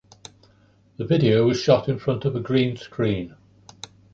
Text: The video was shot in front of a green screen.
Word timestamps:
The 0.97 1.05
video 1.05 1.45
was 1.45 1.59
shot 1.61 1.87
in 1.87 1.99
front 1.99 2.25
of 2.25 2.35
a 2.35 2.39
green 2.39 2.75
screen. 2.75 3.35